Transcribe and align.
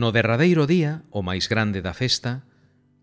No 0.00 0.12
derradeiro 0.16 0.64
día, 0.64 1.04
o 1.12 1.20
máis 1.20 1.44
grande 1.44 1.84
da 1.84 1.92
festa, 1.92 2.48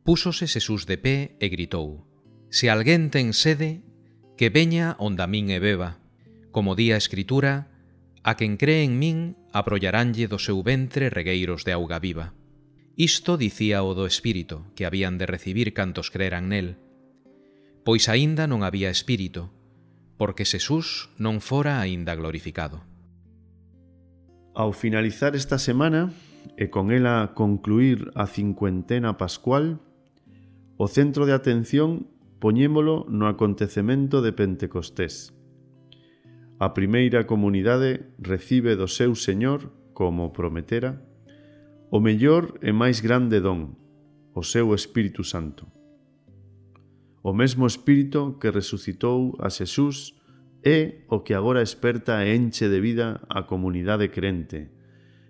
púsose 0.01 0.49
Xesús 0.49 0.89
de 0.89 0.97
pé 0.97 1.37
e 1.37 1.45
gritou 1.45 2.09
Se 2.49 2.73
alguén 2.73 3.13
ten 3.13 3.37
sede, 3.37 3.85
que 4.33 4.49
veña 4.49 4.97
onda 4.97 5.29
min 5.29 5.53
e 5.53 5.61
beba. 5.61 6.01
Como 6.49 6.73
día 6.73 6.97
a 6.97 7.03
escritura, 7.05 7.69
a 8.25 8.33
quen 8.33 8.57
cree 8.57 8.81
en 8.81 8.97
min 8.97 9.37
abrollaránlle 9.53 10.25
do 10.25 10.41
seu 10.41 10.65
ventre 10.65 11.13
regueiros 11.13 11.61
de 11.69 11.77
auga 11.77 12.01
viva. 12.01 12.33
Isto 12.97 13.37
dicía 13.37 13.85
o 13.85 13.93
do 13.93 14.09
Espírito, 14.09 14.65
que 14.73 14.89
habían 14.89 15.21
de 15.21 15.29
recibir 15.29 15.77
cantos 15.77 16.09
creran 16.09 16.49
nel. 16.49 16.81
Pois 17.85 18.09
aínda 18.09 18.49
non 18.49 18.65
había 18.65 18.89
Espírito, 18.89 19.53
porque 20.17 20.49
Xesús 20.49 21.13
non 21.21 21.45
fora 21.45 21.77
aínda 21.77 22.17
glorificado. 22.17 22.81
Ao 24.57 24.73
finalizar 24.73 25.37
esta 25.37 25.61
semana, 25.61 26.09
e 26.55 26.69
con 26.71 26.93
ela 26.93 27.33
concluir 27.35 28.11
a 28.15 28.29
cincuentena 28.29 29.17
pascual, 29.17 29.83
o 30.77 30.87
centro 30.87 31.25
de 31.25 31.33
atención 31.33 32.07
poñémolo 32.39 33.09
no 33.09 33.25
acontecemento 33.27 34.21
de 34.21 34.31
Pentecostés. 34.31 35.33
A 36.61 36.73
primeira 36.73 37.25
comunidade 37.25 38.13
recibe 38.17 38.77
do 38.77 38.87
seu 38.87 39.13
Señor, 39.17 39.73
como 39.93 40.33
prometera, 40.33 41.01
o 41.89 41.97
mellor 41.99 42.61
e 42.61 42.69
máis 42.69 43.01
grande 43.01 43.41
don, 43.41 43.73
o 44.37 44.45
seu 44.45 44.73
Espírito 44.73 45.25
Santo. 45.25 45.65
O 47.25 47.33
mesmo 47.33 47.65
Espírito 47.65 48.37
que 48.39 48.53
resucitou 48.53 49.33
a 49.41 49.49
Xesús 49.49 50.13
é 50.61 51.05
o 51.09 51.21
que 51.25 51.33
agora 51.33 51.61
esperta 51.61 52.25
e 52.25 52.35
enche 52.37 52.69
de 52.69 52.79
vida 52.79 53.21
a 53.29 53.43
comunidade 53.43 54.09
crente, 54.09 54.76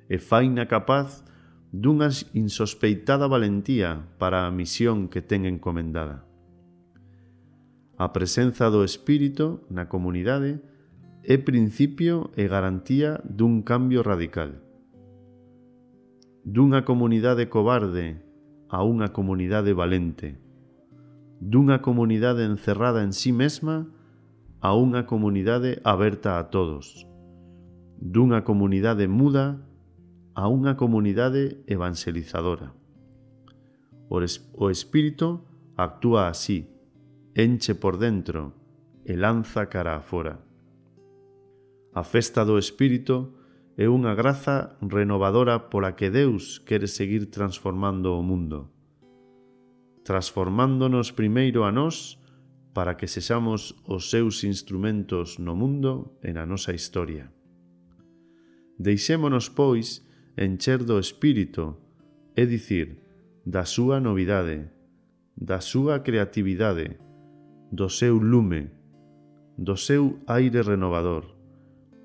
e 0.10 0.18
faina 0.18 0.66
capaz 0.66 1.24
dunha 1.72 2.08
insospeitada 2.34 3.28
valentía 3.28 4.08
para 4.18 4.48
a 4.48 4.52
misión 4.52 5.12
que 5.12 5.22
ten 5.22 5.44
encomendada. 5.45 6.23
A 7.98 8.14
presenza 8.14 8.72
do 8.72 8.86
Espírito 8.88 9.68
na 9.68 9.92
comunidade 9.92 10.64
é 11.28 11.36
principio 11.36 12.31
e 12.40 12.48
garantía 12.48 13.20
dun 13.28 13.66
cambio 13.68 14.00
radical. 14.00 14.64
Dunha 16.48 16.88
comunidade 16.88 17.52
cobarde 17.52 18.24
a 18.72 18.80
unha 18.88 19.12
comunidade 19.12 19.76
valente. 19.76 20.40
Dunha 21.44 21.84
comunidade 21.84 22.48
encerrada 22.48 23.03
en 23.03 23.12
sí 23.12 23.36
mesma 23.36 23.92
a 24.64 24.72
unha 24.72 25.03
comunidade 25.03 25.84
aberta 25.84 26.40
a 26.40 26.48
todos. 26.48 27.03
Dunha 28.00 28.48
comunidade 28.48 29.12
muda 29.12 29.59
a 30.38 30.46
unha 30.46 30.78
comunidade 30.78 31.66
evangelizadora. 31.66 32.70
O 34.06 34.70
Espírito 34.70 35.42
actúa 35.74 36.30
así, 36.30 36.70
enche 37.34 37.74
por 37.74 37.98
dentro 37.98 38.54
e 39.02 39.18
lanza 39.18 39.66
cara 39.66 39.98
afora. 39.98 40.38
A 41.90 42.06
festa 42.06 42.46
do 42.46 42.62
Espírito 42.62 43.34
é 43.82 43.90
unha 43.90 44.14
graza 44.14 44.78
renovadora 44.86 45.74
pola 45.74 45.98
que 45.98 46.14
Deus 46.14 46.62
quere 46.62 46.86
seguir 46.86 47.34
transformando 47.34 48.14
o 48.14 48.22
mundo, 48.22 48.70
transformándonos 50.06 51.10
primeiro 51.10 51.66
a 51.66 51.74
nós 51.74 52.22
para 52.78 52.94
que 52.94 53.10
sexamos 53.10 53.74
os 53.90 54.14
seus 54.14 54.46
instrumentos 54.46 55.42
no 55.42 55.58
mundo 55.58 56.14
e 56.22 56.30
na 56.30 56.46
nosa 56.46 56.78
historia. 56.78 57.34
Deixémonos, 58.78 59.50
pois, 59.50 60.06
encher 60.38 60.84
do 60.84 61.00
Espírito, 61.00 61.78
é 62.36 62.46
dicir, 62.46 63.02
da 63.46 63.66
súa 63.66 64.00
novidade, 64.00 64.70
da 65.36 65.62
súa 65.62 66.00
creatividade, 66.06 67.00
do 67.72 67.90
seu 67.90 68.18
lume, 68.18 68.70
do 69.58 69.76
seu 69.76 70.20
aire 70.28 70.62
renovador, 70.62 71.26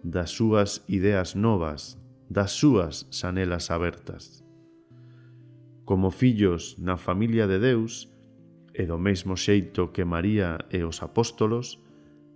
das 0.03 0.31
súas 0.31 0.83
ideas 0.89 1.35
novas, 1.35 2.01
das 2.31 2.53
súas 2.53 3.07
xanelas 3.13 3.71
abertas. 3.71 4.43
Como 5.85 6.11
fillos 6.11 6.77
na 6.79 6.97
familia 6.97 7.47
de 7.47 7.59
Deus, 7.59 8.09
e 8.73 8.89
do 8.89 8.97
mesmo 8.97 9.37
xeito 9.37 9.93
que 9.93 10.09
María 10.09 10.57
e 10.73 10.81
os 10.89 11.05
apóstolos, 11.05 11.77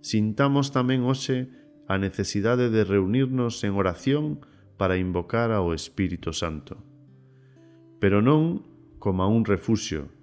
sintamos 0.05 0.69
tamén 0.69 1.01
hoxe 1.09 1.49
a 1.89 1.97
necesidade 1.97 2.69
de 2.69 2.85
reunirnos 2.85 3.65
en 3.65 3.73
oración 3.73 4.45
e 4.45 4.56
para 4.77 4.97
invocar 4.97 5.51
ao 5.51 5.73
Espírito 5.73 6.31
Santo. 6.31 6.77
Pero 7.99 8.21
non 8.21 8.61
como 9.01 9.25
a 9.25 9.27
un 9.27 9.43
refuxio, 9.43 10.13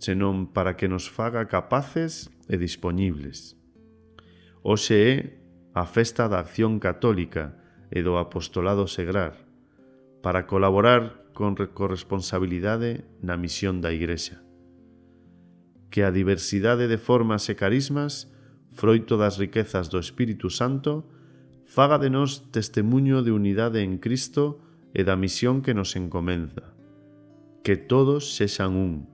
senón 0.00 0.48
para 0.48 0.74
que 0.80 0.88
nos 0.88 1.12
faga 1.12 1.46
capaces 1.46 2.32
e 2.48 2.56
dispoñibles. 2.56 3.60
Hoxe 4.64 4.96
é 4.96 5.12
a 5.76 5.84
festa 5.84 6.26
da 6.26 6.40
acción 6.40 6.80
católica 6.80 7.60
e 7.92 8.00
do 8.00 8.16
apostolado 8.16 8.88
segrar, 8.88 9.36
para 10.24 10.48
colaborar 10.48 11.30
con 11.36 11.56
corresponsabilidade 11.56 13.04
na 13.20 13.36
misión 13.36 13.80
da 13.80 13.92
Igrexa. 13.92 14.42
Que 15.88 16.04
a 16.04 16.10
diversidade 16.10 16.88
de 16.88 16.98
formas 16.98 17.48
e 17.48 17.54
carismas, 17.54 18.28
froito 18.72 19.16
das 19.16 19.40
riquezas 19.40 19.88
do 19.88 19.98
Espírito 19.98 20.48
Santo, 20.50 21.08
faga 21.70 22.02
de 22.02 22.10
nós 22.10 22.50
testemunho 22.50 23.22
de 23.22 23.30
unidade 23.30 23.78
en 23.78 24.02
Cristo 24.02 24.58
e 24.90 25.06
da 25.06 25.14
misión 25.14 25.62
que 25.62 25.70
nos 25.70 25.94
encomenza. 25.94 26.74
Que 27.62 27.78
todos 27.78 28.34
sexan 28.34 28.74
un, 28.74 29.06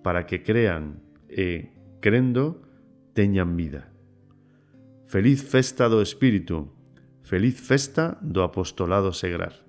para 0.00 0.24
que 0.24 0.40
crean 0.40 1.04
e, 1.28 1.76
crendo, 2.00 2.64
teñan 3.12 3.52
vida. 3.52 3.92
Feliz 5.04 5.44
festa 5.44 5.92
do 5.92 6.00
Espírito, 6.00 6.72
feliz 7.20 7.60
festa 7.60 8.16
do 8.24 8.40
apostolado 8.40 9.12
segrar. 9.12 9.67